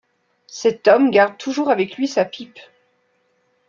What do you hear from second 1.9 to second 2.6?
lui sa pipe.